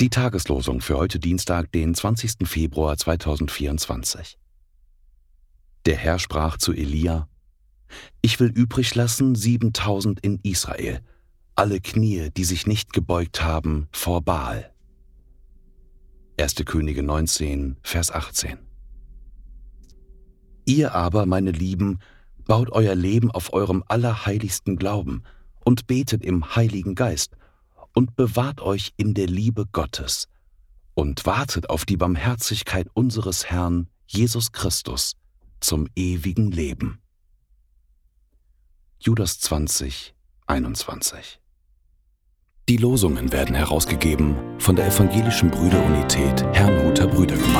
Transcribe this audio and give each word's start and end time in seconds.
Die 0.00 0.08
Tageslosung 0.08 0.80
für 0.80 0.96
heute 0.96 1.18
Dienstag, 1.18 1.72
den 1.72 1.96
20. 1.96 2.46
Februar 2.48 2.96
2024. 2.96 4.38
Der 5.84 5.96
Herr 5.96 6.20
sprach 6.20 6.58
zu 6.58 6.72
Elia, 6.72 7.28
Ich 8.22 8.38
will 8.38 8.52
übrig 8.52 8.94
lassen 8.94 9.34
siebentausend 9.34 10.20
in 10.20 10.38
Israel, 10.44 11.00
alle 11.56 11.80
Knie, 11.80 12.30
die 12.30 12.44
sich 12.44 12.68
nicht 12.68 12.92
gebeugt 12.92 13.42
haben 13.42 13.88
vor 13.90 14.22
Baal. 14.22 14.72
1. 16.40 16.54
Könige 16.64 17.02
19, 17.02 17.78
Vers 17.82 18.12
18. 18.12 18.58
Ihr 20.66 20.94
aber, 20.94 21.26
meine 21.26 21.50
Lieben, 21.50 21.98
baut 22.44 22.70
euer 22.70 22.94
Leben 22.94 23.32
auf 23.32 23.52
eurem 23.52 23.82
allerheiligsten 23.88 24.76
Glauben 24.76 25.24
und 25.64 25.88
betet 25.88 26.24
im 26.24 26.54
Heiligen 26.54 26.94
Geist– 26.94 27.36
und 27.98 28.14
bewahrt 28.14 28.60
euch 28.60 28.92
in 28.96 29.12
der 29.12 29.26
Liebe 29.26 29.66
Gottes 29.72 30.28
und 30.94 31.26
wartet 31.26 31.68
auf 31.68 31.84
die 31.84 31.96
Barmherzigkeit 31.96 32.86
unseres 32.94 33.50
Herrn 33.50 33.88
Jesus 34.06 34.52
Christus 34.52 35.16
zum 35.58 35.88
ewigen 35.96 36.52
Leben. 36.52 37.00
Judas 39.00 39.40
20, 39.40 40.14
21 40.46 41.40
Die 42.68 42.76
Losungen 42.76 43.32
werden 43.32 43.56
herausgegeben 43.56 44.36
von 44.60 44.76
der 44.76 44.86
Evangelischen 44.86 45.50
Brüderunität 45.50 46.44
Herrnhuter 46.52 47.08
Brüdergemeine. 47.08 47.57